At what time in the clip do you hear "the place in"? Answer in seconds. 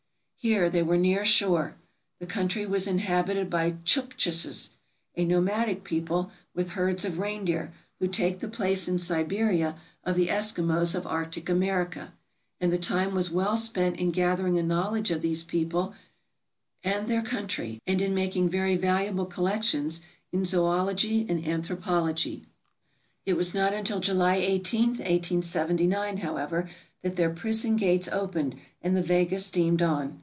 8.39-8.97